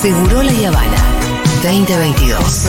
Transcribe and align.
Seguro 0.00 0.42
la 0.44 0.68
Habana 0.68 0.96
2022. 1.62 2.68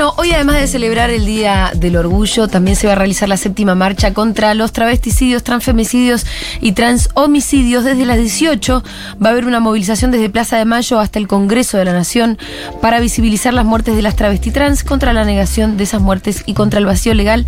Bueno, 0.00 0.14
hoy 0.16 0.32
además 0.32 0.58
de 0.58 0.66
celebrar 0.66 1.10
el 1.10 1.26
Día 1.26 1.72
del 1.74 1.94
Orgullo, 1.94 2.48
también 2.48 2.74
se 2.74 2.86
va 2.86 2.94
a 2.94 2.96
realizar 2.96 3.28
la 3.28 3.36
séptima 3.36 3.74
marcha 3.74 4.14
contra 4.14 4.54
los 4.54 4.72
travesticidios, 4.72 5.44
transfemicidios 5.44 6.24
y 6.62 6.72
transhomicidios. 6.72 7.84
Desde 7.84 8.06
las 8.06 8.16
18 8.16 8.82
va 9.22 9.28
a 9.28 9.32
haber 9.32 9.44
una 9.44 9.60
movilización 9.60 10.10
desde 10.10 10.30
Plaza 10.30 10.56
de 10.56 10.64
Mayo 10.64 11.00
hasta 11.00 11.18
el 11.18 11.28
Congreso 11.28 11.76
de 11.76 11.84
la 11.84 11.92
Nación 11.92 12.38
para 12.80 12.98
visibilizar 12.98 13.52
las 13.52 13.66
muertes 13.66 13.94
de 13.94 14.00
las 14.00 14.16
travestitrans, 14.16 14.84
contra 14.84 15.12
la 15.12 15.26
negación 15.26 15.76
de 15.76 15.84
esas 15.84 16.00
muertes 16.00 16.44
y 16.46 16.54
contra 16.54 16.78
el 16.78 16.86
vacío 16.86 17.12
legal. 17.12 17.44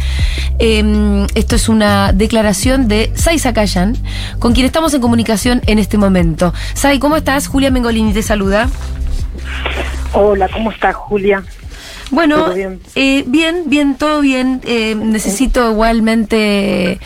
Eh, 0.59 1.27
esto 1.35 1.57
es 1.57 1.71
una 1.71 2.13
declaración 2.13 2.87
de 2.87 3.13
Sai 3.15 3.39
Sakayan, 3.39 3.97
con 4.39 4.53
quien 4.53 4.67
estamos 4.67 4.93
en 4.93 5.01
comunicación 5.01 5.63
en 5.67 5.79
este 5.79 5.97
momento. 5.97 6.53
Sai, 6.75 6.99
¿cómo 6.99 7.17
estás? 7.17 7.47
Julia 7.47 7.71
Mengolini 7.71 8.13
te 8.13 8.23
saluda. 8.23 8.69
Hola, 10.13 10.51
¿cómo 10.51 10.71
estás, 10.71 10.95
Julia? 10.95 11.43
Bueno, 12.11 12.53
bien? 12.55 12.81
Eh, 12.95 13.25
bien? 13.27 13.65
bien, 13.67 13.97
todo 13.97 14.21
bien. 14.21 14.61
Eh, 14.65 14.95
necesito 14.95 15.71
igualmente 15.71 16.99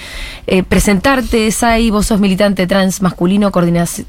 eh, 0.48 0.62
presentarte, 0.62 1.50
Sai, 1.50 1.90
vos 1.90 2.06
sos 2.06 2.20
militante 2.20 2.68
trans 2.68 3.02
masculino, 3.02 3.50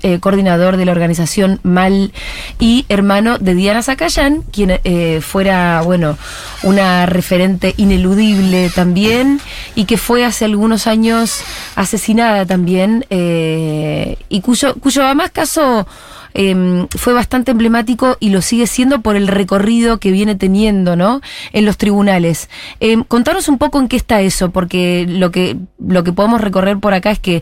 eh, 0.03 0.19
coordinador 0.19 0.77
de 0.77 0.85
la 0.85 0.91
organización 0.91 1.59
MAL 1.63 2.11
y 2.59 2.85
hermano 2.89 3.39
de 3.39 3.55
Diana 3.55 3.81
Zacayán, 3.81 4.43
quien 4.51 4.79
eh, 4.83 5.19
fuera, 5.21 5.81
bueno, 5.81 6.15
una 6.61 7.07
referente 7.07 7.73
ineludible 7.77 8.69
también 8.69 9.41
y 9.73 9.85
que 9.85 9.97
fue 9.97 10.25
hace 10.25 10.45
algunos 10.45 10.85
años 10.85 11.41
asesinada 11.75 12.45
también 12.45 13.05
y 13.09 14.41
cuyo, 14.41 14.75
cuyo 14.75 15.05
además 15.05 15.31
caso 15.31 15.87
Em, 16.39 16.87
fue 16.89 17.13
bastante 17.13 17.49
emblemático 17.49 18.15
y 18.19 18.29
lo 18.29 18.43
sigue 18.43 18.67
siendo 18.67 19.01
por 19.01 19.15
el 19.15 19.27
recorrido 19.27 19.99
que 19.99 20.11
viene 20.11 20.35
teniendo, 20.35 20.95
¿no? 20.95 21.19
En 21.51 21.65
los 21.65 21.77
tribunales. 21.77 22.47
Eh, 22.79 23.03
contanos 23.07 23.49
un 23.49 23.57
poco 23.57 23.79
en 23.79 23.87
qué 23.87 23.95
está 23.95 24.21
eso, 24.21 24.51
porque 24.51 25.07
lo 25.09 25.31
que, 25.31 25.57
lo 25.79 26.03
que 26.03 26.13
podemos 26.13 26.39
recorrer 26.39 26.77
por 26.77 26.93
acá 26.93 27.09
es 27.09 27.17
que 27.17 27.41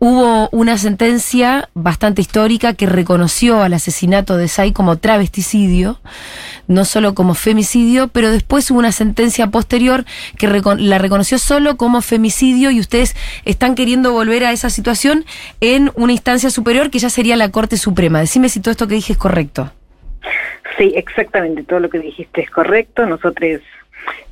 Hubo 0.00 0.48
una 0.50 0.78
sentencia 0.78 1.68
bastante 1.74 2.20
histórica 2.20 2.74
que 2.74 2.86
reconoció 2.86 3.62
al 3.62 3.74
asesinato 3.74 4.36
de 4.36 4.46
Sai 4.46 4.72
como 4.72 4.98
travesticidio, 4.98 5.98
no 6.68 6.84
solo 6.84 7.14
como 7.14 7.34
femicidio, 7.34 8.06
pero 8.06 8.30
después 8.30 8.70
hubo 8.70 8.78
una 8.78 8.92
sentencia 8.92 9.48
posterior 9.48 10.04
que 10.38 10.46
la 10.46 10.98
reconoció 10.98 11.38
solo 11.38 11.76
como 11.76 12.00
femicidio 12.00 12.70
y 12.70 12.78
ustedes 12.78 13.16
están 13.44 13.74
queriendo 13.74 14.12
volver 14.12 14.44
a 14.44 14.52
esa 14.52 14.70
situación 14.70 15.24
en 15.60 15.90
una 15.96 16.12
instancia 16.12 16.50
superior 16.50 16.90
que 16.90 17.00
ya 17.00 17.10
sería 17.10 17.34
la 17.34 17.50
Corte 17.50 17.76
Suprema. 17.76 18.20
Decime 18.20 18.48
si 18.48 18.60
todo 18.60 18.70
esto 18.70 18.86
que 18.86 18.94
dije 18.94 19.14
es 19.14 19.18
correcto. 19.18 19.72
Sí, 20.76 20.92
exactamente, 20.94 21.64
todo 21.64 21.80
lo 21.80 21.90
que 21.90 21.98
dijiste 21.98 22.42
es 22.42 22.50
correcto. 22.50 23.04
Nosotros 23.04 23.62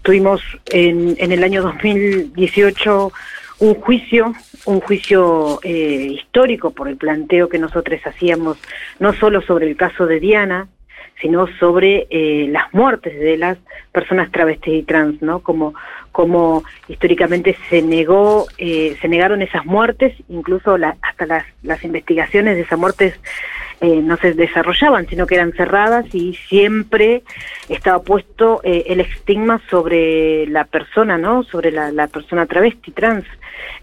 tuvimos 0.03 0.41
en, 0.67 1.17
en 1.19 1.33
el 1.33 1.43
año 1.43 1.63
2018 1.63 3.13
un 3.59 3.75
juicio, 3.75 4.35
un 4.67 4.81
juicio 4.81 5.61
eh, 5.63 6.09
histórico 6.13 6.71
por 6.73 6.89
el 6.89 6.97
planteo 6.97 7.49
que 7.49 7.59
nosotros 7.59 8.01
hacíamos, 8.05 8.59
no 8.99 9.13
solo 9.15 9.41
sobre 9.41 9.69
el 9.69 9.77
caso 9.77 10.07
de 10.07 10.21
Diana, 10.21 10.69
sino 11.21 11.47
sobre 11.59 12.07
eh, 12.11 12.47
las 12.51 12.73
muertes 12.75 13.19
de 13.19 13.39
las 13.39 13.59
personas 13.91 14.31
travestis 14.31 14.75
y 14.75 14.83
trans, 14.83 15.23
¿no? 15.23 15.41
Como, 15.41 15.75
como 16.13 16.63
históricamente 16.89 17.57
se 17.71 17.81
negó, 17.81 18.47
eh, 18.59 18.97
se 19.01 19.09
negaron 19.09 19.41
esas 19.41 19.65
muertes, 19.65 20.15
incluso 20.29 20.77
hasta 21.03 21.27
las, 21.27 21.47
las 21.63 21.83
investigaciones 21.85 22.57
de 22.57 22.63
esas 22.63 22.79
muertes 22.79 23.19
eh, 23.83 24.01
no 24.01 24.17
se 24.17 24.33
desarrollaban, 24.33 25.07
sino 25.07 25.27
que 25.27 25.35
eran 25.35 25.53
cerradas 25.53 26.07
y 26.15 26.33
siempre 26.49 27.23
estaba 27.69 28.03
puesto 28.03 28.63
eh, 28.65 28.85
el 28.87 29.01
estigma 29.01 29.61
sobre 29.69 30.47
la 30.47 30.65
persona, 30.65 31.19
¿no? 31.19 31.43
Sobre 31.43 31.71
la, 31.71 32.07
persona 32.07 32.47
travesti, 32.47 32.91
trans, 32.93 33.27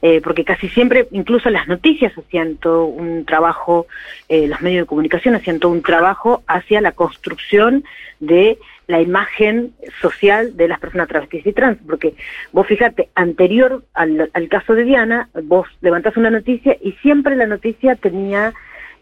eh, 0.02 0.20
porque 0.24 0.46
casi 0.46 0.68
siempre, 0.70 1.08
incluso 1.12 1.52
las 1.52 1.68
noticias 1.68 2.12
hacían 2.18 2.56
todo 2.56 2.86
un 2.86 3.24
trabajo, 3.26 3.86
los 4.30 4.62
medios 4.62 4.82
de 4.82 4.88
comunicación 4.88 5.36
hacían 5.36 5.60
todo 5.60 5.72
un 5.72 5.84
trabajo 5.84 6.42
hacia 6.48 6.82
la 6.82 6.94
construcción 6.94 7.84
de 8.20 8.58
la 8.88 9.00
imagen 9.00 9.74
social 10.02 10.58
de 10.58 10.70
las 10.70 10.80
personas 10.80 11.08
travestis 11.08 11.46
y 11.46 11.54
trans, 11.54 11.78
porque 11.86 12.16
vos 12.52 12.66
fíjate, 12.66 13.10
anterior 13.14 13.84
al, 13.94 14.32
al 14.34 14.50
caso 14.50 14.74
de 14.74 14.86
Diana, 14.86 15.30
vos 15.44 15.68
levantás 15.82 16.18
una 16.18 16.32
noticia 16.32 16.76
y 16.82 16.94
siempre 16.94 17.36
la 17.36 17.46
noticia 17.46 17.96
tenía 17.96 18.54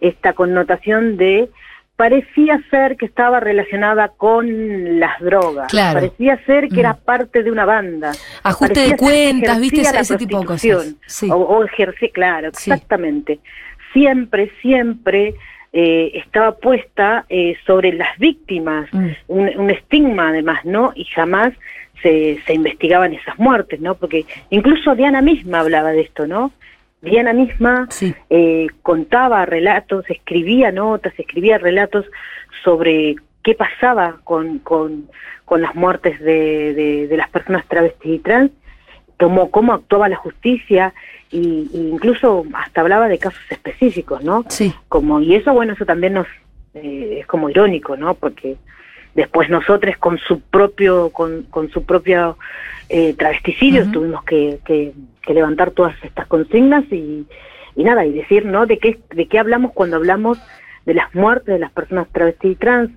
esta 0.01 0.33
connotación 0.33 1.15
de 1.15 1.49
parecía 1.95 2.59
ser 2.71 2.97
que 2.97 3.05
estaba 3.05 3.39
relacionada 3.39 4.09
con 4.09 4.99
las 4.99 5.19
drogas, 5.19 5.71
parecía 5.71 6.43
ser 6.45 6.67
que 6.67 6.79
era 6.79 6.93
mm. 6.93 7.05
parte 7.05 7.43
de 7.43 7.51
una 7.51 7.63
banda, 7.63 8.11
ajuste 8.41 8.79
de 8.89 8.97
cuentas, 8.97 9.59
viste 9.61 9.81
ese, 9.81 10.17
tipo 10.17 10.39
de 10.39 10.45
cosas, 10.45 10.95
o, 11.29 11.35
o 11.35 11.63
ejerce, 11.63 12.09
claro, 12.09 12.47
exactamente, 12.47 13.39
siempre, 13.93 14.51
siempre 14.61 15.35
eh, 15.73 16.11
estaba 16.15 16.57
puesta 16.57 17.25
eh, 17.29 17.55
sobre 17.65 17.93
las 17.93 18.17
víctimas, 18.17 18.91
mm. 18.91 19.09
un, 19.27 19.49
un, 19.57 19.69
estigma 19.69 20.29
además, 20.29 20.65
¿no? 20.65 20.91
Y 20.95 21.05
jamás 21.05 21.53
se, 22.01 22.41
se 22.45 22.53
investigaban 22.53 23.13
esas 23.13 23.37
muertes, 23.39 23.79
¿no? 23.79 23.95
Porque 23.95 24.25
incluso 24.49 24.95
Diana 24.95 25.21
misma 25.21 25.59
hablaba 25.59 25.91
de 25.91 26.01
esto, 26.01 26.27
¿no? 26.27 26.51
Diana 27.01 27.33
misma 27.33 27.87
eh, 28.29 28.67
contaba 28.83 29.45
relatos, 29.45 30.05
escribía 30.09 30.71
notas, 30.71 31.13
escribía 31.17 31.57
relatos 31.57 32.05
sobre 32.63 33.15
qué 33.43 33.55
pasaba 33.55 34.19
con, 34.23 34.59
con, 34.59 35.09
con 35.45 35.61
las 35.61 35.73
muertes 35.73 36.19
de, 36.19 37.07
de, 37.09 37.17
las 37.17 37.29
personas 37.29 37.65
travestis 37.65 38.13
y 38.13 38.19
trans, 38.19 38.51
cómo, 39.19 39.49
cómo 39.49 39.73
actuaba 39.73 40.09
la 40.09 40.15
justicia 40.15 40.93
y, 41.31 41.69
incluso 41.73 42.45
hasta 42.53 42.81
hablaba 42.81 43.07
de 43.07 43.17
casos 43.17 43.41
específicos, 43.49 44.23
¿no? 44.23 44.45
Sí. 44.49 44.73
Como, 44.87 45.21
y 45.21 45.35
eso, 45.35 45.53
bueno, 45.53 45.73
eso 45.73 45.85
también 45.85 46.13
nos 46.13 46.27
eh, 46.75 47.17
es 47.21 47.27
como 47.27 47.49
irónico, 47.49 47.97
¿no? 47.97 48.13
Porque 48.13 48.57
después 49.15 49.49
nosotros 49.49 49.97
con 49.97 50.17
su 50.17 50.41
propio, 50.41 51.09
con, 51.09 51.43
con 51.43 51.69
su 51.69 51.83
propio 51.83 52.37
eh, 52.89 53.13
travesticidio 53.17 53.89
tuvimos 53.91 54.23
que, 54.23 54.59
que, 54.65 54.93
levantar 55.33 55.71
todas 55.71 55.95
estas 56.03 56.27
consignas 56.27 56.83
y, 56.91 57.25
y 57.75 57.83
nada, 57.85 58.05
y 58.05 58.11
decir, 58.11 58.45
¿no? 58.45 58.65
De 58.65 58.79
qué, 58.79 58.99
de 59.11 59.27
qué 59.27 59.39
hablamos 59.39 59.71
cuando 59.71 59.95
hablamos 59.95 60.37
de 60.85 60.93
las 60.93 61.13
muertes 61.15 61.53
de 61.53 61.59
las 61.59 61.71
personas 61.71 62.09
travestis 62.11 62.51
y 62.51 62.55
trans, 62.55 62.91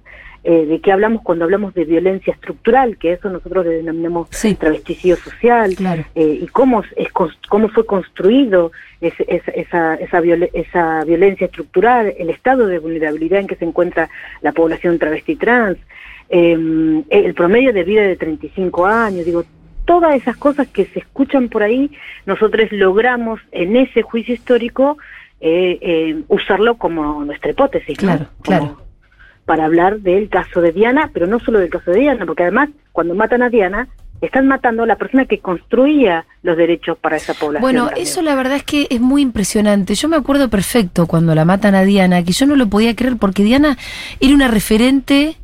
eh, 0.45 0.67
de 0.67 0.81
qué 0.81 0.93
hablamos 0.93 1.23
cuando 1.23 1.45
hablamos 1.45 1.75
de 1.75 1.85
violencia 1.85 2.33
estructural, 2.33 2.97
que 2.99 3.13
eso 3.13 3.31
nosotros 3.31 3.65
denominamos 3.65 4.29
travesticidio 4.59 5.17
social, 5.17 5.75
eh, 6.15 6.39
y 6.43 6.47
cómo, 6.49 6.83
es, 6.97 7.09
cómo 7.49 7.69
fue 7.71 7.87
construido 7.87 8.71
esa, 9.01 9.25
esa, 9.53 9.95
esa 9.95 11.05
violencia 11.05 11.47
estructural, 11.47 12.15
el 12.19 12.31
estado 12.31 12.67
de 12.67 12.79
vulnerabilidad 12.79 13.41
en 13.41 13.47
que 13.47 13.57
se 13.57 13.65
encuentra 13.65 14.11
la 14.43 14.53
población 14.53 14.99
travesti 14.99 15.37
trans, 15.37 15.79
eh, 16.29 17.03
el 17.11 17.35
promedio 17.35 17.73
de 17.73 17.85
vida 17.85 18.03
de 18.03 18.17
35 18.17 18.87
años, 18.87 19.25
digo, 19.25 19.45
todas 19.85 20.15
esas 20.15 20.37
cosas 20.37 20.67
que 20.69 20.87
se 20.87 21.01
escuchan 21.01 21.49
por 21.49 21.63
ahí, 21.63 21.91
nosotros 22.27 22.71
logramos 22.73 23.41
en 23.53 23.77
ese 23.77 24.03
juicio 24.03 24.35
histórico 24.35 24.97
eh, 25.41 25.79
eh, 25.81 26.23
usarlo 26.29 26.77
como 26.77 27.25
nuestra 27.25 27.51
hipótesis, 27.51 27.99
claro, 27.99 28.27
claro. 28.43 28.79
Para 29.45 29.67
hablar 29.67 30.01
del 30.01 30.29
caso 30.29 30.61
de 30.61 30.73
Diana, 30.73 31.11
pero 31.13 31.27
no 31.27 31.41
solo 31.41 31.59
del 31.59 31.71
caso 31.71 31.91
de 31.91 32.01
Diana, 32.01 32.27
porque 32.27 32.43
además 32.43 32.71
cuando 32.93 33.15
matan 33.15 33.43
a 33.43 33.51
Diana 33.51 33.89
están 34.21 34.47
matando 34.47 34.85
a 34.85 34.87
la 34.87 34.97
persona 34.97 35.27
que 35.27 35.39
construía 35.39 36.25
los 36.43 36.57
derechos 36.57 36.97
para 36.99 37.17
esa 37.17 37.35
población. 37.35 37.61
Bueno, 37.61 37.91
eso 37.97 38.23
la 38.23 38.35
verdad 38.35 38.57
es 38.57 38.63
que 38.63 38.87
es 38.91 39.01
muy 39.01 39.23
impresionante. 39.23 39.95
Yo 39.95 40.09
me 40.09 40.17
acuerdo 40.17 40.49
perfecto 40.49 41.07
cuando 41.07 41.35
la 41.35 41.45
matan 41.45 41.75
a 41.75 41.85
Diana, 41.85 42.23
que 42.23 42.33
yo 42.33 42.47
no 42.47 42.57
lo 42.57 42.69
podía 42.69 42.95
creer 42.97 43.17
porque 43.19 43.45
Diana 43.45 43.77
era 44.21 44.35
una 44.35 44.49
referente 44.49 45.37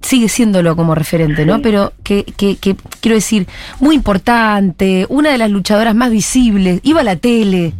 sigue 0.00 0.28
siéndolo 0.28 0.74
como 0.74 0.94
referente, 0.94 1.46
¿no? 1.46 1.62
Pero 1.62 1.92
que, 2.02 2.24
que, 2.24 2.56
que, 2.56 2.74
quiero 3.00 3.14
decir, 3.14 3.46
muy 3.78 3.94
importante, 3.94 5.06
una 5.08 5.30
de 5.30 5.38
las 5.38 5.50
luchadoras 5.50 5.94
más 5.94 6.10
visibles, 6.10 6.80
iba 6.82 7.00
a 7.00 7.04
la 7.04 7.16
tele. 7.16 7.72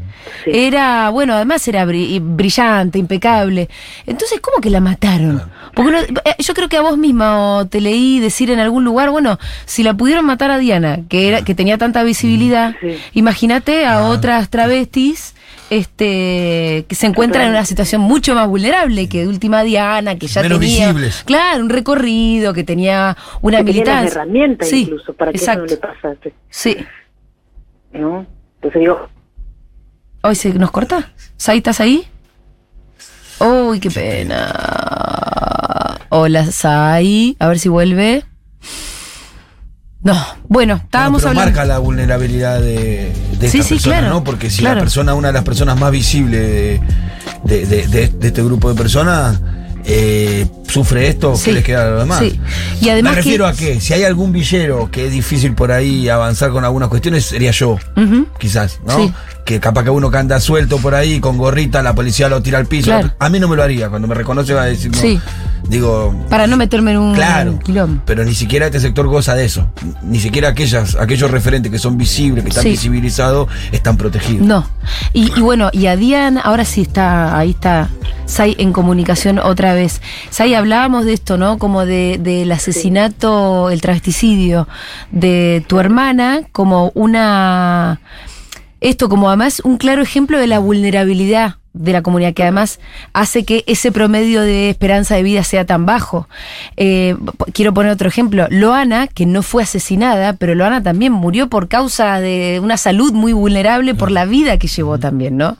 Era, 0.46 1.10
bueno, 1.10 1.34
además 1.34 1.66
era 1.68 1.84
brillante, 1.84 2.98
impecable. 2.98 3.68
Entonces, 4.06 4.40
¿cómo 4.40 4.60
que 4.60 4.70
la 4.70 4.80
mataron? 4.80 5.42
Porque 5.74 6.14
eh, 6.24 6.34
yo 6.38 6.54
creo 6.54 6.68
que 6.68 6.76
a 6.76 6.82
vos 6.82 6.98
misma 6.98 7.66
te 7.70 7.80
leí 7.80 8.20
decir 8.20 8.50
en 8.50 8.58
algún 8.58 8.84
lugar, 8.84 9.10
bueno, 9.10 9.38
si 9.64 9.82
la 9.82 9.94
pudieron 9.94 10.24
matar 10.24 10.50
a 10.50 10.58
Diana, 10.58 11.00
que 11.08 11.28
era 11.28 11.42
que 11.42 11.54
tenía 11.54 11.78
tanta 11.78 12.02
visibilidad, 12.02 12.74
imagínate 13.12 13.86
a 13.86 14.02
otras 14.04 14.48
travestis 14.50 15.34
este, 15.72 16.84
que 16.86 16.94
se 16.94 17.06
encuentran 17.06 17.46
en 17.46 17.50
una 17.52 17.64
situación 17.64 18.02
mucho 18.02 18.34
más 18.34 18.46
vulnerable 18.46 19.08
que 19.08 19.26
última 19.26 19.62
Diana, 19.62 20.18
que 20.18 20.26
ya 20.26 20.42
tenía. 20.42 20.94
Claro, 21.24 21.64
un 21.64 21.70
recorrido, 21.70 22.52
que 22.52 22.62
tenía 22.62 23.16
una 23.40 23.58
que 23.58 23.64
militancia. 23.64 24.10
herramientas 24.10 24.70
incluso 24.70 25.14
para 25.14 25.32
que 25.32 25.38
eso 25.38 25.54
no 25.54 25.64
le 25.64 25.76
pasase. 25.78 26.34
Sí. 26.50 26.76
¿No? 27.92 28.26
Entonces 28.56 28.80
digo. 28.80 29.08
¿Hoy 30.22 30.36
se 30.36 30.54
nos 30.54 30.70
corta? 30.70 31.10
¿Sai, 31.36 31.58
estás 31.58 31.80
ahí? 31.80 32.06
Uy, 33.40 33.80
qué 33.80 33.90
pena. 33.90 35.98
Hola, 36.10 36.46
Sai. 36.52 37.36
A 37.40 37.48
ver 37.48 37.58
si 37.58 37.68
vuelve. 37.68 38.24
No, 40.02 40.20
bueno, 40.48 40.76
estábamos 40.76 41.22
pero 41.22 41.34
marca 41.34 41.64
la 41.64 41.78
vulnerabilidad 41.78 42.60
de, 42.60 43.12
de 43.38 43.46
esta 43.46 43.68
persona, 43.68 44.08
¿no? 44.08 44.24
Porque 44.24 44.50
si 44.50 44.62
la 44.62 44.74
persona, 44.74 45.14
una 45.14 45.28
de 45.28 45.34
las 45.34 45.44
personas 45.44 45.78
más 45.78 45.92
visibles 45.92 46.80
de, 47.44 47.66
de 47.66 48.10
este 48.20 48.42
grupo 48.42 48.68
de 48.68 48.74
personas, 48.76 49.40
eh, 49.84 50.46
sufre 50.68 51.08
esto, 51.08 51.34
¿qué 51.44 51.52
les 51.52 51.64
queda 51.64 51.86
a 51.86 51.90
los 51.90 52.00
demás? 52.00 52.20
Sí. 52.20 52.40
Y 52.80 52.88
además 52.88 53.12
Me 53.12 53.16
refiero 53.16 53.46
a 53.46 53.52
que 53.52 53.80
si 53.80 53.92
hay 53.92 54.04
algún 54.04 54.32
villero 54.32 54.90
que 54.90 55.06
es 55.06 55.12
difícil 55.12 55.54
por 55.54 55.72
ahí 55.72 56.08
avanzar 56.08 56.50
con 56.50 56.64
algunas 56.64 56.88
cuestiones, 56.88 57.24
sería 57.24 57.50
yo, 57.50 57.78
quizás, 58.38 58.80
¿no? 58.86 59.14
Que 59.44 59.58
capaz 59.60 59.84
que 59.84 59.90
uno 59.90 60.10
que 60.10 60.18
anda 60.18 60.40
suelto 60.40 60.78
por 60.78 60.94
ahí 60.94 61.20
con 61.20 61.36
gorrita, 61.36 61.82
la 61.82 61.94
policía 61.94 62.28
lo 62.28 62.42
tira 62.42 62.58
al 62.58 62.66
piso. 62.66 62.92
A 63.18 63.28
mí 63.28 63.40
no 63.40 63.48
me 63.48 63.56
lo 63.56 63.62
haría, 63.62 63.88
cuando 63.88 64.08
me 64.08 64.14
reconoce 64.14 64.54
va 64.54 64.62
a 64.62 64.66
decir, 64.66 64.90
no, 64.92 65.20
digo... 65.68 66.14
Para 66.28 66.46
no 66.46 66.56
meterme 66.56 66.92
en 66.92 66.98
un 66.98 67.14
claro, 67.14 67.58
Pero 68.04 68.24
ni 68.24 68.34
siquiera 68.34 68.66
este 68.66 68.80
sector 68.80 69.06
goza 69.06 69.34
de 69.34 69.44
eso. 69.44 69.68
Ni 70.02 70.20
siquiera 70.20 70.48
aquellas, 70.48 70.96
aquellos 70.96 71.30
referentes 71.30 71.70
que 71.70 71.78
son 71.78 71.96
visibles, 71.96 72.44
que 72.44 72.50
están 72.50 72.64
visibilizados, 72.64 73.48
están 73.72 73.96
protegidos. 73.96 74.46
No. 74.46 74.66
Y, 75.12 75.32
y 75.38 75.40
bueno, 75.40 75.70
y 75.72 75.86
a 75.86 75.96
Diana, 75.96 76.40
ahora 76.40 76.64
sí 76.64 76.82
está, 76.82 77.38
ahí 77.38 77.50
está 77.50 77.90
Sai 78.26 78.54
en 78.58 78.72
comunicación 78.72 79.38
otra 79.38 79.74
vez. 79.74 80.00
Sai, 80.30 80.54
hablábamos 80.54 81.04
de 81.04 81.12
esto, 81.12 81.36
¿no? 81.36 81.58
Como 81.58 81.84
de, 81.84 82.18
del 82.20 82.50
asesinato, 82.52 83.70
el 83.70 83.80
travesticidio 83.80 84.68
de 85.10 85.64
tu 85.66 85.78
hermana, 85.78 86.42
como 86.52 86.92
una. 86.94 88.00
Esto, 88.80 89.08
como 89.08 89.28
además 89.28 89.60
un 89.64 89.76
claro 89.76 90.02
ejemplo 90.02 90.38
de 90.38 90.46
la 90.46 90.58
vulnerabilidad 90.58 91.56
de 91.74 91.92
la 91.92 92.02
comunidad, 92.02 92.34
que 92.34 92.42
además 92.42 92.80
hace 93.12 93.44
que 93.44 93.64
ese 93.66 93.92
promedio 93.92 94.42
de 94.42 94.70
esperanza 94.70 95.16
de 95.16 95.22
vida 95.22 95.42
sea 95.42 95.64
tan 95.64 95.86
bajo. 95.86 96.28
Eh, 96.76 97.16
quiero 97.52 97.72
poner 97.72 97.92
otro 97.92 98.08
ejemplo. 98.08 98.46
Loana, 98.50 99.06
que 99.06 99.24
no 99.26 99.42
fue 99.42 99.62
asesinada, 99.62 100.34
pero 100.34 100.54
Loana 100.54 100.82
también 100.82 101.12
murió 101.12 101.48
por 101.48 101.68
causa 101.68 102.20
de 102.20 102.60
una 102.62 102.76
salud 102.76 103.12
muy 103.12 103.32
vulnerable 103.32 103.94
por 103.94 104.10
la 104.10 104.26
vida 104.26 104.58
que 104.58 104.68
llevó 104.68 104.98
también, 104.98 105.36
¿no? 105.36 105.56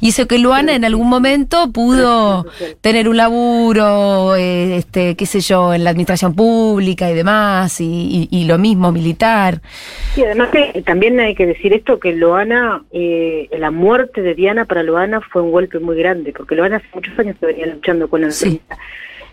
Y 0.00 0.10
eso 0.10 0.26
que 0.26 0.38
Loana 0.38 0.74
en 0.74 0.84
algún 0.84 1.08
momento 1.08 1.72
pudo 1.72 2.46
tener 2.80 3.08
un 3.08 3.16
laburo, 3.16 4.36
eh, 4.36 4.76
este, 4.76 5.16
qué 5.16 5.26
sé 5.26 5.40
yo, 5.40 5.72
en 5.72 5.84
la 5.84 5.90
administración 5.90 6.34
pública 6.34 7.10
y 7.10 7.14
demás, 7.14 7.80
y, 7.80 8.44
lo 8.44 8.58
mismo 8.58 8.92
militar. 8.92 9.62
Y 10.16 10.22
además 10.22 10.50
que 10.50 10.82
también 10.82 11.18
hay 11.18 11.34
que 11.34 11.46
decir 11.46 11.72
esto, 11.72 11.98
que 11.98 12.12
Loana, 12.12 12.82
eh, 12.92 13.48
la 13.58 13.70
muerte 13.70 14.20
de 14.20 14.34
Diana 14.34 14.66
para 14.66 14.82
Loana 14.82 15.22
fue 15.22 15.40
un 15.40 15.53
golpe 15.54 15.78
muy 15.78 15.96
grande, 15.96 16.32
porque 16.32 16.54
lo 16.54 16.62
van 16.62 16.74
hace 16.74 16.86
muchos 16.92 17.18
años 17.18 17.36
que 17.38 17.46
venía 17.46 17.66
luchando 17.66 18.08
con 18.08 18.20
la 18.22 18.26
enfermedad. 18.26 18.78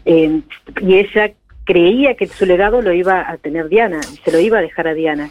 Eh, 0.06 0.42
y 0.82 0.96
ella 0.96 1.32
creía 1.66 2.16
que 2.16 2.28
su 2.28 2.46
legado 2.46 2.82
lo 2.82 2.94
iba 2.94 3.30
a 3.30 3.38
tener 3.38 3.68
Diana, 3.70 4.02
se 4.02 4.32
lo 4.32 4.40
iba 4.40 4.60
a 4.60 4.62
dejar 4.62 4.88
a 4.88 4.94
Diana. 4.94 5.30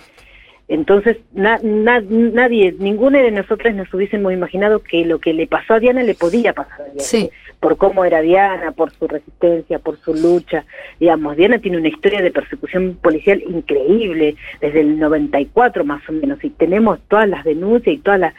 Entonces, 0.68 1.16
nadie, 1.32 2.76
ninguna 2.78 3.20
de 3.22 3.32
nosotras 3.32 3.74
nos 3.74 3.92
hubiésemos 3.92 4.32
imaginado 4.32 4.80
que 4.80 5.04
lo 5.04 5.18
que 5.18 5.32
le 5.32 5.48
pasó 5.48 5.74
a 5.74 5.80
Diana 5.80 6.04
le 6.04 6.14
podía 6.14 6.52
pasar 6.52 6.82
a 6.82 6.84
Diana. 6.84 7.32
Por 7.58 7.76
cómo 7.76 8.04
era 8.04 8.20
Diana, 8.20 8.70
por 8.70 8.92
su 8.92 9.08
resistencia, 9.08 9.80
por 9.80 9.98
su 9.98 10.14
lucha. 10.14 10.64
Digamos, 11.00 11.36
Diana 11.36 11.58
tiene 11.58 11.76
una 11.78 11.88
historia 11.88 12.22
de 12.22 12.30
persecución 12.30 12.96
policial 13.02 13.42
increíble, 13.48 14.36
desde 14.60 14.80
el 14.82 14.98
94 15.00 15.84
más 15.84 16.08
o 16.08 16.12
menos, 16.12 16.42
y 16.44 16.50
tenemos 16.50 17.00
todas 17.08 17.28
las 17.28 17.44
denuncias 17.44 17.96
y 17.96 17.98
todas 17.98 18.20
las 18.20 18.34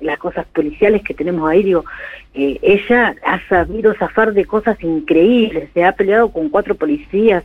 las, 0.00 0.18
cosas 0.18 0.46
policiales 0.46 1.02
que 1.02 1.14
tenemos 1.14 1.48
ahí, 1.48 1.62
digo, 1.62 1.84
eh, 2.34 2.58
ella 2.62 3.14
ha 3.24 3.40
sabido 3.48 3.94
zafar 3.94 4.32
de 4.32 4.44
cosas 4.44 4.82
increíbles, 4.82 5.70
se 5.72 5.84
ha 5.84 5.92
peleado 5.92 6.30
con 6.30 6.48
cuatro 6.48 6.74
policías, 6.74 7.44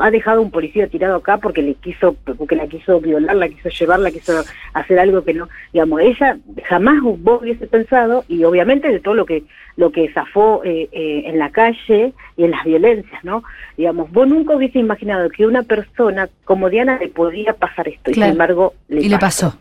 ha 0.00 0.10
dejado 0.10 0.40
un 0.40 0.50
policía 0.50 0.86
tirado 0.86 1.16
acá 1.16 1.38
porque 1.38 1.62
le 1.62 1.74
quiso, 1.74 2.14
porque 2.38 2.56
la 2.56 2.66
quiso 2.68 3.00
violar, 3.00 3.36
la 3.36 3.48
quiso 3.48 3.68
llevar, 3.68 4.00
la 4.00 4.10
quiso 4.10 4.44
hacer 4.72 4.98
algo 4.98 5.24
que 5.24 5.34
no, 5.34 5.48
digamos, 5.72 6.00
ella 6.00 6.38
jamás 6.64 7.00
vos 7.02 7.42
hubiese 7.42 7.66
pensado, 7.66 8.24
y 8.28 8.44
obviamente 8.44 8.88
de 8.88 9.00
todo 9.00 9.14
lo 9.14 9.26
que 9.26 9.44
lo 9.76 9.90
que 9.90 10.08
zafó 10.12 10.62
eh, 10.64 10.88
eh, 10.92 11.24
en 11.26 11.38
la 11.38 11.50
calle 11.50 12.12
y 12.36 12.44
en 12.44 12.52
las 12.52 12.64
violencias, 12.64 13.24
¿no? 13.24 13.42
Digamos, 13.76 14.10
vos 14.12 14.28
nunca 14.28 14.54
hubiese 14.54 14.78
imaginado 14.78 15.28
que 15.30 15.46
una 15.46 15.64
persona 15.64 16.28
como 16.44 16.70
Diana 16.70 16.98
le 16.98 17.08
podía 17.08 17.54
pasar 17.54 17.88
esto, 17.88 18.10
y 18.10 18.14
sin 18.14 18.22
embargo 18.22 18.74
le, 18.88 19.00
y 19.02 19.08
le 19.08 19.18
pasó. 19.18 19.58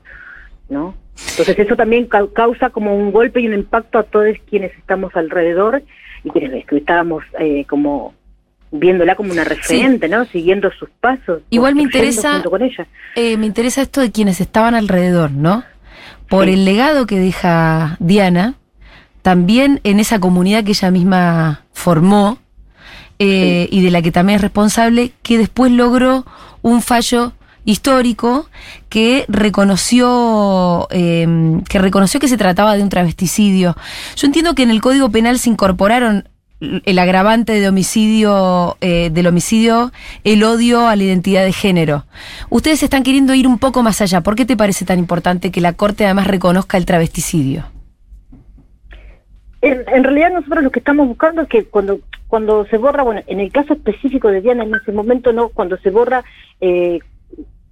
¿No? 0.69 0.95
Entonces 1.29 1.59
eso 1.59 1.75
también 1.75 2.07
causa 2.07 2.69
como 2.69 2.95
un 2.95 3.11
golpe 3.11 3.39
y 3.39 3.47
un 3.47 3.53
impacto 3.53 3.99
a 3.99 4.03
todos 4.03 4.35
quienes 4.49 4.75
estamos 4.77 5.15
alrededor 5.15 5.83
y 6.23 6.29
quienes 6.29 6.65
estábamos 6.71 7.23
eh, 7.39 7.65
como 7.65 8.13
viéndola 8.71 9.15
como 9.15 9.31
una 9.31 9.43
referente, 9.43 10.09
¿no? 10.09 10.25
Siguiendo 10.25 10.71
sus 10.71 10.89
pasos. 10.89 11.41
Igual 11.51 11.75
me 11.75 11.83
interesa, 11.83 12.43
eh, 13.15 13.37
me 13.37 13.45
interesa 13.45 13.83
esto 13.83 14.01
de 14.01 14.11
quienes 14.11 14.41
estaban 14.41 14.73
alrededor, 14.73 15.31
¿no? 15.31 15.63
Por 16.27 16.49
el 16.49 16.65
legado 16.65 17.05
que 17.05 17.19
deja 17.19 17.97
Diana, 17.99 18.55
también 19.21 19.79
en 19.83 19.99
esa 19.99 20.19
comunidad 20.19 20.63
que 20.63 20.71
ella 20.71 20.89
misma 20.89 21.65
formó 21.71 22.39
eh, 23.19 23.67
y 23.69 23.83
de 23.83 23.91
la 23.91 24.01
que 24.01 24.11
también 24.11 24.37
es 24.37 24.41
responsable, 24.41 25.11
que 25.21 25.37
después 25.37 25.71
logró 25.71 26.25
un 26.63 26.81
fallo 26.81 27.33
histórico 27.65 28.49
que 28.89 29.25
reconoció 29.27 30.87
eh, 30.91 31.27
que 31.69 31.79
reconoció 31.79 32.19
que 32.19 32.27
se 32.27 32.37
trataba 32.37 32.75
de 32.75 32.83
un 32.83 32.89
travesticidio. 32.89 33.75
Yo 34.15 34.27
entiendo 34.27 34.55
que 34.55 34.63
en 34.63 34.71
el 34.71 34.81
Código 34.81 35.09
Penal 35.09 35.39
se 35.39 35.49
incorporaron 35.49 36.29
el 36.59 36.99
agravante 36.99 37.59
de 37.59 37.67
homicidio 37.67 38.77
eh, 38.81 39.09
del 39.11 39.27
homicidio 39.27 39.91
el 40.23 40.43
odio 40.43 40.87
a 40.87 40.95
la 40.95 41.03
identidad 41.03 41.43
de 41.43 41.51
género. 41.51 42.05
Ustedes 42.49 42.83
están 42.83 43.03
queriendo 43.03 43.33
ir 43.33 43.47
un 43.47 43.59
poco 43.59 43.83
más 43.83 44.01
allá. 44.01 44.21
¿Por 44.21 44.35
qué 44.35 44.45
te 44.45 44.57
parece 44.57 44.85
tan 44.85 44.99
importante 44.99 45.51
que 45.51 45.61
la 45.61 45.73
Corte 45.73 46.05
además 46.05 46.27
reconozca 46.27 46.77
el 46.77 46.85
travesticidio? 46.85 47.65
En, 49.61 50.03
realidad 50.03 50.31
nosotros 50.33 50.61
lo 50.61 50.71
que 50.71 50.79
estamos 50.79 51.07
buscando 51.07 51.41
es 51.43 51.47
que 51.47 51.63
cuando 51.63 51.99
cuando 52.27 52.65
se 52.65 52.77
borra, 52.77 53.03
bueno, 53.03 53.21
en 53.27 53.39
el 53.39 53.51
caso 53.51 53.73
específico 53.73 54.27
de 54.27 54.41
Diana 54.41 54.63
en 54.63 54.73
ese 54.73 54.91
momento 54.91 55.31
no, 55.31 55.49
cuando 55.49 55.77
se 55.77 55.91
borra 55.91 56.23
eh, 56.59 56.99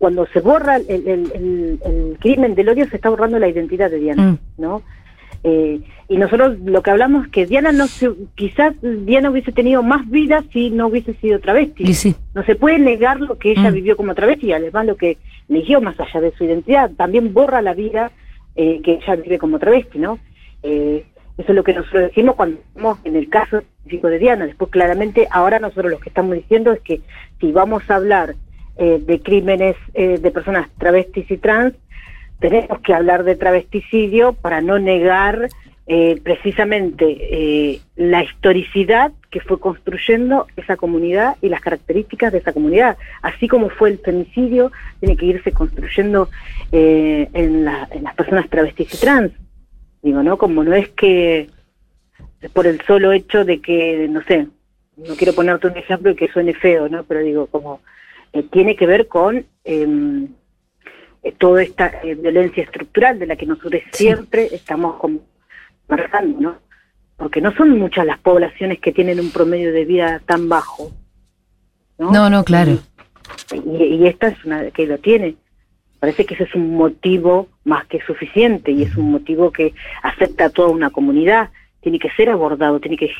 cuando 0.02 0.26
se 0.34 0.40
borra 0.40 0.78
el, 0.78 2.18
crimen 2.20 2.56
del 2.56 2.70
odio 2.70 2.90
se 2.90 2.96
está 2.96 3.12
borrando 3.12 3.38
la 3.38 3.48
identidad 3.48 3.92
de 3.92 4.00
Diana, 4.00 4.32
mm. 4.32 4.38
¿no? 4.58 4.82
Eh, 5.44 5.80
y 6.10 6.18
nosotros 6.18 6.58
lo 6.66 6.82
que 6.82 6.90
hablamos 6.90 7.26
es 7.26 7.32
que 7.32 7.46
Diana 7.46 7.72
no 7.72 7.86
se, 7.86 8.10
quizás 8.34 8.74
Diana 8.82 9.30
hubiese 9.30 9.52
tenido 9.52 9.84
más 9.84 10.10
vida 10.10 10.44
si 10.52 10.72
no 10.72 10.88
hubiese 10.88 11.14
sido 11.14 11.40
travesti. 11.40 11.84
No 12.34 12.44
se 12.44 12.56
puede 12.56 12.80
negar 12.80 13.20
lo 13.20 13.38
que 13.38 13.52
ella 13.52 13.70
mm. 13.70 13.74
vivió 13.76 13.96
como 13.96 14.16
travesti, 14.16 14.52
además 14.52 14.88
lo 14.88 14.96
que 14.96 15.20
eligió 15.48 15.82
más 15.82 16.00
allá 16.00 16.20
de 16.20 16.32
su 16.32 16.46
identidad, 16.46 16.90
también 16.98 17.32
borra 17.32 17.62
la 17.62 17.76
vida 17.76 18.12
eh, 18.56 18.82
que 18.84 18.94
ella 18.94 19.16
vive 19.18 19.38
como 19.38 19.60
travesti, 19.60 20.00
¿no? 20.00 20.18
Eh, 20.64 21.06
eso 21.38 21.52
es 21.52 21.56
lo 21.56 21.64
que 21.64 21.76
nosotros 21.76 22.08
decimos 22.08 22.34
cuando 22.36 22.60
estamos 22.60 22.98
en 23.04 23.18
el 23.18 23.30
caso 23.30 23.60
específico 23.60 24.08
de 24.08 24.18
Diana. 24.18 24.48
Después, 24.48 24.72
claramente, 24.72 25.28
ahora 25.30 25.60
nosotros 25.60 25.92
lo 25.92 26.00
que 26.00 26.10
estamos 26.10 26.34
diciendo 26.34 26.72
es 26.72 26.80
que 26.82 27.02
si 27.40 27.52
vamos 27.52 27.88
a 27.88 27.98
hablar 27.98 28.34
eh, 28.84 29.00
de 29.00 29.22
crímenes 29.22 29.76
eh, 29.94 30.18
de 30.18 30.32
personas 30.32 30.68
travestis 30.80 31.30
y 31.30 31.38
trans, 31.38 31.76
tenemos 32.40 32.80
que 32.80 32.96
hablar 32.96 33.24
de 33.24 33.36
travesticidio 33.36 34.34
para 34.34 34.60
no 34.60 34.80
negar 34.80 35.50
eh, 35.86 36.20
precisamente 36.24 37.80
la 37.96 38.24
historicidad 38.24 39.12
que 39.30 39.40
fue 39.40 39.60
construyendo 39.60 40.48
esa 40.58 40.78
comunidad 40.78 41.36
y 41.44 41.50
las 41.50 41.62
características 41.62 42.32
de 42.32 42.40
esa 42.40 42.54
comunidad. 42.54 42.98
Así 43.22 43.48
como 43.48 43.70
fue 43.70 43.90
el 43.90 44.00
femicidio, 44.00 44.72
tiene 45.00 45.16
que 45.16 45.28
irse 45.28 45.52
construyendo 45.52 46.30
en, 46.72 47.30
en, 47.34 47.66
las 47.66 48.16
personas 48.16 48.50
travestis 48.50 48.96
y 48.96 48.98
trans. 48.98 49.32
Digo, 50.02 50.24
¿no? 50.24 50.40
Como 50.40 50.64
no 50.64 50.74
es 50.74 50.90
que 50.90 51.52
por 52.52 52.66
el 52.66 52.82
solo 52.88 53.12
hecho 53.12 53.46
de 53.46 53.62
que, 53.62 54.08
no 54.10 54.24
sé, 54.24 54.48
no 54.98 55.14
quiero 55.18 55.34
ponerte 55.34 55.68
un 55.68 55.78
ejemplo 55.78 56.16
que 56.16 56.30
suene 56.30 56.56
feo, 56.56 56.90
¿no? 56.90 57.04
Pero 57.04 57.20
digo, 57.20 57.46
como 57.46 57.80
eh, 58.34 58.44
tiene 58.44 58.76
que 58.76 58.86
ver 58.86 59.08
con 59.08 59.46
em, 59.64 60.30
eh, 61.24 61.34
toda 61.38 61.64
esta 61.64 61.88
eh, 62.04 62.16
violencia 62.16 62.64
estructural 62.64 63.20
de 63.20 63.28
la 63.28 63.36
que 63.36 63.46
nosotros 63.46 63.82
siempre 63.92 64.48
estamos 64.54 64.96
conversando, 65.88 66.40
¿no? 66.40 66.56
Porque 67.18 67.42
no 67.42 67.54
son 67.54 67.78
muchas 67.78 68.06
las 68.06 68.20
poblaciones 68.20 68.80
que 68.80 68.92
tienen 68.92 69.20
un 69.20 69.32
promedio 69.32 69.72
de 69.72 69.86
vida 69.86 70.22
tan 70.26 70.50
bajo. 70.50 70.92
No, 72.00 72.30
no, 72.30 72.44
claro. 72.44 72.80
Y, 73.54 74.08
esta 74.08 74.30
es 74.30 74.44
una 74.44 74.72
que 74.72 74.88
lo 74.88 74.98
tiene. 74.98 75.36
Parece 76.00 76.26
que 76.26 76.34
ese 76.34 76.46
es 76.46 76.56
un 76.56 76.76
motivo 76.76 77.48
más 77.64 77.86
que 77.86 78.02
suficiente 78.02 78.72
y 78.72 78.82
es 78.82 78.96
un 78.96 79.12
motivo 79.12 79.52
que 79.52 79.76
afecta 80.02 80.46
a 80.46 80.50
toda 80.50 80.70
una 80.70 80.90
comunidad. 80.90 81.52
Tiene 81.82 82.00
que 82.00 82.10
ser 82.12 82.30
abordado, 82.30 82.80
tiene 82.80 82.98
que 82.98 83.12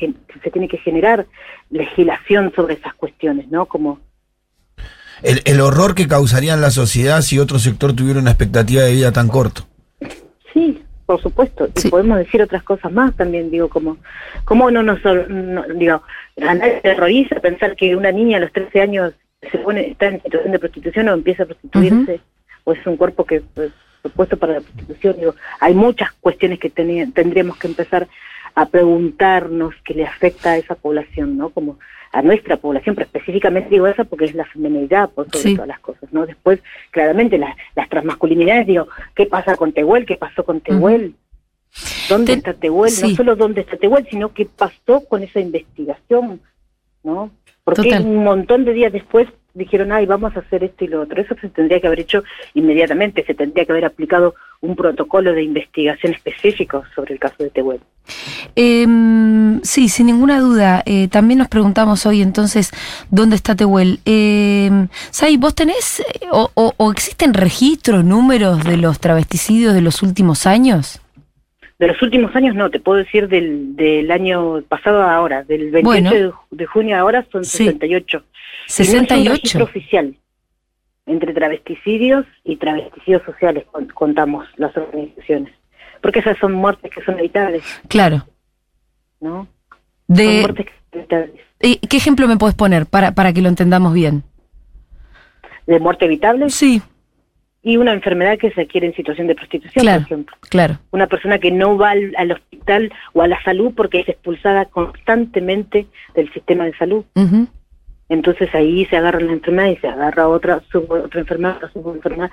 se 0.42 0.50
tiene 0.50 0.66
que 0.66 0.78
generar 0.78 1.26
legislación 1.70 2.52
sobre 2.56 2.74
esas 2.74 2.94
cuestiones, 2.94 3.48
¿no? 3.48 3.66
Como 3.66 4.00
el, 5.22 5.42
el 5.44 5.60
horror 5.60 5.94
que 5.94 6.08
causaría 6.08 6.54
en 6.54 6.60
la 6.60 6.70
sociedad 6.70 7.20
si 7.22 7.38
otro 7.38 7.58
sector 7.58 7.94
tuviera 7.94 8.20
una 8.20 8.30
expectativa 8.30 8.82
de 8.82 8.92
vida 8.92 9.12
tan 9.12 9.28
corto. 9.28 9.66
Sí, 10.52 10.82
por 11.06 11.20
supuesto. 11.20 11.68
Y 11.82 11.88
podemos 11.88 12.18
decir 12.18 12.42
otras 12.42 12.62
cosas 12.62 12.92
más 12.92 13.14
también, 13.16 13.50
digo, 13.50 13.68
como, 13.68 13.98
¿cómo 14.44 14.70
no 14.70 14.82
nos, 14.82 15.00
digo, 15.76 16.02
a 16.40 16.54
nadie 16.54 16.80
terroriza 16.82 17.40
pensar 17.40 17.76
que 17.76 17.96
una 17.96 18.12
niña 18.12 18.38
a 18.38 18.40
los 18.40 18.52
13 18.52 18.80
años 18.80 19.12
se 19.50 19.58
pone, 19.58 19.90
está 19.90 20.06
en 20.06 20.22
situación 20.22 20.52
de 20.52 20.58
prostitución 20.58 21.08
o 21.08 21.14
empieza 21.14 21.42
a 21.42 21.46
prostituirse, 21.46 22.20
o 22.64 22.72
es 22.72 22.86
un 22.86 22.96
cuerpo 22.96 23.24
que 23.24 23.40
pues, 23.40 23.72
propuesto 24.02 24.36
para 24.36 24.54
la 24.54 24.60
prostitución, 24.60 25.16
digo, 25.18 25.34
hay 25.60 25.74
muchas 25.74 26.12
cuestiones 26.20 26.58
que 26.58 26.70
tendríamos 26.70 27.56
que 27.56 27.66
empezar 27.66 28.08
a 28.54 28.66
preguntarnos 28.66 29.74
que 29.84 29.94
le 29.94 30.06
afecta 30.06 30.52
a 30.52 30.56
esa 30.56 30.74
población, 30.74 31.36
¿no? 31.36 31.50
Como 31.50 31.78
a 32.12 32.20
nuestra 32.20 32.58
población, 32.58 32.94
pero 32.94 33.06
específicamente 33.06 33.70
digo 33.70 33.86
eso 33.86 34.04
porque 34.04 34.26
es 34.26 34.34
la 34.34 34.44
feminidad 34.44 35.08
por 35.10 35.30
sobre 35.30 35.54
todas 35.54 35.68
las 35.68 35.80
cosas, 35.80 36.12
¿no? 36.12 36.26
Después, 36.26 36.60
claramente, 36.90 37.38
las 37.38 37.88
transmasculinidades, 37.88 38.66
digo, 38.66 38.88
¿qué 39.14 39.26
pasa 39.26 39.56
con 39.56 39.72
Tehuel? 39.72 40.04
¿Qué 40.04 40.16
pasó 40.16 40.44
con 40.44 40.60
Tehuel? 40.60 41.14
¿Dónde 42.10 42.34
está 42.34 42.52
Tehuel? 42.52 42.92
No 43.00 43.08
solo 43.10 43.34
dónde 43.34 43.62
está 43.62 43.78
Tehuel, 43.78 44.06
sino 44.10 44.34
qué 44.34 44.44
pasó 44.44 45.04
con 45.08 45.22
esa 45.22 45.40
investigación, 45.40 46.40
¿no? 47.02 47.30
Porque 47.64 47.96
un 47.98 48.24
montón 48.24 48.66
de 48.66 48.74
días 48.74 48.92
después 48.92 49.28
dijeron, 49.54 49.92
ay, 49.92 50.04
vamos 50.04 50.36
a 50.36 50.40
hacer 50.40 50.64
esto 50.64 50.84
y 50.84 50.88
lo 50.88 51.02
otro. 51.02 51.22
Eso 51.22 51.34
se 51.40 51.48
tendría 51.48 51.80
que 51.80 51.86
haber 51.86 52.00
hecho 52.00 52.24
inmediatamente, 52.54 53.24
se 53.24 53.34
tendría 53.34 53.64
que 53.64 53.72
haber 53.72 53.84
aplicado 53.84 54.34
un 54.62 54.76
protocolo 54.76 55.34
de 55.34 55.42
investigación 55.42 56.14
específico 56.14 56.84
sobre 56.94 57.14
el 57.14 57.20
caso 57.20 57.42
de 57.42 57.50
Tehuel. 57.50 57.80
Eh, 58.56 58.86
sí, 59.62 59.88
sin 59.88 60.06
ninguna 60.06 60.40
duda. 60.40 60.82
Eh, 60.86 61.08
también 61.08 61.38
nos 61.38 61.48
preguntamos 61.48 62.06
hoy 62.06 62.22
entonces 62.22 62.70
dónde 63.10 63.36
está 63.36 63.56
Tehuel. 63.56 63.98
Eh, 64.06 64.70
Sai, 65.10 65.36
¿vos 65.36 65.54
tenés 65.54 66.00
eh, 66.00 66.26
o, 66.30 66.50
o, 66.54 66.92
existen 66.92 67.34
registros, 67.34 68.04
números 68.04 68.64
de 68.64 68.76
los 68.76 69.00
travesticidios 69.00 69.74
de 69.74 69.82
los 69.82 70.02
últimos 70.02 70.46
años? 70.46 71.00
De 71.80 71.88
los 71.88 72.00
últimos 72.00 72.34
años 72.36 72.54
no, 72.54 72.70
te 72.70 72.78
puedo 72.78 72.98
decir 72.98 73.28
del, 73.28 73.74
del 73.74 74.12
año 74.12 74.62
pasado 74.68 75.02
a 75.02 75.16
ahora, 75.16 75.42
del 75.42 75.72
28 75.72 76.34
de, 76.52 76.66
junio 76.66 76.96
a 76.96 77.00
ahora 77.00 77.26
son 77.32 77.44
68. 77.44 78.22
68. 78.68 79.58
No 79.58 79.64
oficial. 79.64 80.14
Entre 81.12 81.34
travesticidios 81.34 82.24
y 82.44 82.56
travesticidios 82.56 83.22
sociales 83.24 83.64
contamos 83.94 84.46
las 84.56 84.76
organizaciones. 84.76 85.52
Porque 86.00 86.20
esas 86.20 86.38
son 86.38 86.52
muertes 86.52 86.90
que 86.90 87.02
son 87.04 87.18
evitables. 87.18 87.62
Claro. 87.88 88.26
¿No? 89.20 89.46
De... 90.08 90.24
Son 90.24 90.40
muertes 90.40 90.66
que 90.66 90.72
son 90.72 91.00
evitables. 91.00 91.40
¿Qué 91.60 91.96
ejemplo 91.96 92.26
me 92.26 92.36
puedes 92.38 92.56
poner 92.56 92.86
para, 92.86 93.12
para 93.12 93.32
que 93.32 93.42
lo 93.42 93.48
entendamos 93.48 93.92
bien? 93.92 94.24
¿De 95.66 95.78
muerte 95.78 96.06
evitable? 96.06 96.50
Sí 96.50 96.82
y 97.62 97.76
una 97.76 97.92
enfermedad 97.92 98.38
que 98.38 98.50
se 98.50 98.62
adquiere 98.62 98.88
en 98.88 98.94
situación 98.94 99.28
de 99.28 99.36
prostitución, 99.36 99.86
por 99.86 100.02
ejemplo. 100.02 100.36
Claro. 100.48 100.78
Una 100.90 101.06
persona 101.06 101.38
que 101.38 101.52
no 101.52 101.78
va 101.78 101.90
al, 101.90 102.32
hospital 102.32 102.92
o 103.12 103.22
a 103.22 103.28
la 103.28 103.40
salud 103.44 103.72
porque 103.76 104.00
es 104.00 104.08
expulsada 104.08 104.64
constantemente 104.64 105.86
del 106.14 106.32
sistema 106.32 106.64
de 106.64 106.76
salud. 106.76 107.04
Entonces 108.12 108.54
ahí 108.54 108.84
se 108.86 108.98
agarra 108.98 109.20
la 109.20 109.32
enfermedad 109.32 109.70
y 109.70 109.76
se 109.76 109.88
agarra 109.88 110.28
otra, 110.28 110.60
otra 110.74 111.20
enfermedad, 111.20 111.56
otra 111.64 111.92
enfermedad. 111.94 112.30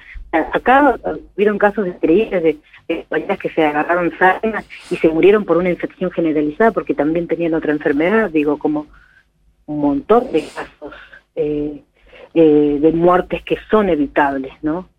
Acá 0.51 0.99
hubieron 1.37 1.57
casos 1.57 1.87
increíbles 1.87 2.43
de, 2.43 2.57
de 2.89 3.37
que 3.37 3.49
se 3.49 3.65
agarraron 3.65 4.11
sarnas 4.19 4.65
y 4.91 4.97
se 4.97 5.07
murieron 5.07 5.45
por 5.45 5.55
una 5.55 5.69
infección 5.69 6.11
generalizada 6.11 6.71
porque 6.71 6.93
también 6.93 7.27
tenían 7.27 7.53
otra 7.53 7.71
enfermedad, 7.71 8.29
digo, 8.29 8.59
como 8.59 8.87
un 9.67 9.79
montón 9.79 10.29
de 10.33 10.45
casos 10.53 10.93
eh, 11.37 11.81
eh, 12.33 12.77
de 12.81 12.91
muertes 12.91 13.41
que 13.43 13.57
son 13.71 13.87
evitables, 13.87 14.51
¿no? 14.61 14.89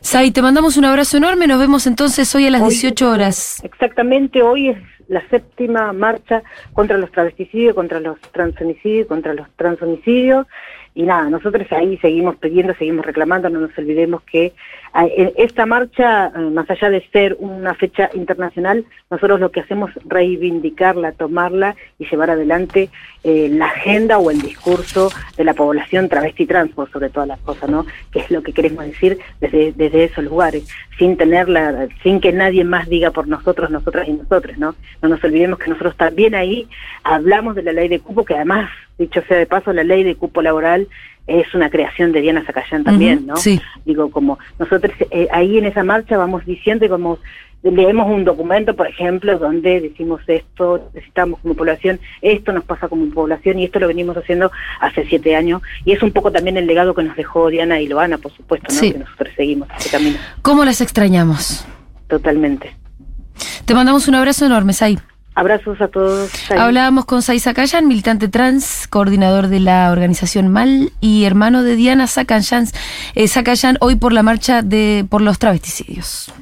Sai, 0.00 0.30
te 0.30 0.42
mandamos 0.42 0.76
un 0.76 0.84
abrazo 0.84 1.16
enorme. 1.16 1.48
Nos 1.48 1.58
vemos 1.58 1.88
entonces 1.88 2.32
hoy 2.36 2.46
a 2.46 2.50
las 2.50 2.62
18 2.62 3.10
horas. 3.10 3.60
Exactamente, 3.64 4.42
hoy 4.42 4.68
es 4.68 4.78
la 5.08 5.26
séptima 5.28 5.92
marcha 5.92 6.42
contra 6.72 6.96
los 6.98 7.10
travesticidios, 7.10 7.74
contra 7.74 8.00
los 8.00 8.20
transfemicidios, 8.20 9.06
contra 9.06 9.34
los 9.34 9.48
transhomicidios. 9.56 10.46
Y 10.96 11.02
nada, 11.02 11.28
nosotros 11.28 11.66
ahí 11.72 11.98
seguimos 11.98 12.36
pidiendo, 12.36 12.72
seguimos 12.74 13.04
reclamando, 13.04 13.50
no 13.50 13.60
nos 13.60 13.76
olvidemos 13.76 14.22
que 14.22 14.52
esta 15.36 15.66
marcha, 15.66 16.28
eh, 16.28 16.38
más 16.52 16.70
allá 16.70 16.88
de 16.88 17.04
ser 17.10 17.36
una 17.40 17.74
fecha 17.74 18.10
internacional, 18.14 18.84
nosotros 19.10 19.40
lo 19.40 19.50
que 19.50 19.58
hacemos 19.58 19.90
es 19.96 20.04
reivindicarla, 20.04 21.10
tomarla 21.12 21.74
y 21.98 22.06
llevar 22.06 22.30
adelante 22.30 22.90
eh, 23.24 23.48
la 23.50 23.66
agenda 23.66 24.18
o 24.18 24.30
el 24.30 24.40
discurso 24.40 25.10
de 25.36 25.42
la 25.42 25.54
población 25.54 26.08
travesti 26.08 26.46
trans, 26.46 26.70
por 26.72 26.88
sobre 26.92 27.10
todas 27.10 27.26
las 27.26 27.40
cosas, 27.40 27.68
¿no? 27.68 27.86
Que 28.12 28.20
es 28.20 28.30
lo 28.30 28.44
que 28.44 28.52
queremos 28.52 28.84
decir 28.84 29.18
desde, 29.40 29.72
desde 29.72 30.04
esos 30.04 30.22
lugares, 30.22 30.64
sin 30.96 31.16
tenerla, 31.16 31.88
sin 32.04 32.20
que 32.20 32.32
nadie 32.32 32.62
más 32.62 32.88
diga 32.88 33.10
por 33.10 33.26
nosotros, 33.26 33.70
nosotras 33.70 34.06
y 34.06 34.12
nosotros, 34.12 34.56
¿no? 34.58 34.76
No 35.02 35.08
nos 35.08 35.24
olvidemos 35.24 35.58
que 35.58 35.70
nosotros 35.70 35.96
también 35.96 36.36
ahí 36.36 36.68
hablamos 37.02 37.56
de 37.56 37.64
la 37.64 37.72
ley 37.72 37.88
de 37.88 37.98
cupo, 37.98 38.24
que 38.24 38.36
además, 38.36 38.70
dicho 38.96 39.22
sea 39.26 39.38
de 39.38 39.46
paso, 39.46 39.72
la 39.72 39.82
ley 39.82 40.04
de 40.04 40.14
cupo 40.14 40.40
laboral 40.40 40.83
es 41.26 41.54
una 41.54 41.70
creación 41.70 42.12
de 42.12 42.20
Diana 42.20 42.44
Zacayán 42.44 42.84
también, 42.84 43.26
¿no? 43.26 43.36
Sí. 43.36 43.60
Digo, 43.84 44.10
como 44.10 44.38
nosotros 44.58 44.94
eh, 45.10 45.28
ahí 45.32 45.56
en 45.58 45.64
esa 45.64 45.82
marcha 45.82 46.18
vamos 46.18 46.44
diciendo 46.44 46.84
y 46.84 46.88
como 46.88 47.18
leemos 47.62 48.06
un 48.08 48.24
documento, 48.24 48.76
por 48.76 48.86
ejemplo, 48.86 49.38
donde 49.38 49.80
decimos 49.80 50.20
esto, 50.26 50.90
necesitamos 50.92 51.40
como 51.40 51.54
población, 51.54 51.98
esto 52.20 52.52
nos 52.52 52.64
pasa 52.64 52.88
como 52.88 53.08
población 53.08 53.58
y 53.58 53.64
esto 53.64 53.78
lo 53.80 53.88
venimos 53.88 54.16
haciendo 54.16 54.52
hace 54.80 55.06
siete 55.06 55.34
años 55.34 55.62
y 55.84 55.92
es 55.92 56.02
un 56.02 56.12
poco 56.12 56.30
también 56.30 56.58
el 56.58 56.66
legado 56.66 56.94
que 56.94 57.02
nos 57.02 57.16
dejó 57.16 57.48
Diana 57.48 57.80
y 57.80 57.88
Loana, 57.88 58.18
por 58.18 58.32
supuesto, 58.32 58.72
¿no? 58.72 58.80
que 58.80 58.98
nosotros 58.98 59.30
seguimos 59.34 59.68
este 59.78 59.90
camino. 59.90 60.18
¿Cómo 60.42 60.64
las 60.64 60.82
extrañamos? 60.82 61.66
Totalmente. 62.06 62.76
Te 63.64 63.74
mandamos 63.74 64.08
un 64.08 64.14
abrazo 64.16 64.44
enorme, 64.44 64.74
Sai. 64.74 64.98
Abrazos 65.34 65.80
a 65.80 65.88
todos. 65.88 66.30
Hablábamos 66.50 67.06
con 67.06 67.22
Sai 67.22 67.40
Sakayan, 67.40 67.88
militante 67.88 68.28
trans, 68.28 68.86
coordinador 68.88 69.48
de 69.48 69.60
la 69.60 69.90
organización 69.90 70.48
MAL 70.48 70.92
y 71.00 71.24
hermano 71.24 71.62
de 71.62 71.76
Diana 71.76 72.06
Sakayan, 72.06 72.66
eh, 73.14 73.28
hoy 73.80 73.96
por 73.96 74.12
la 74.12 74.22
marcha 74.22 74.62
de 74.62 75.06
por 75.08 75.22
los 75.22 75.38
travesticidios. 75.38 76.32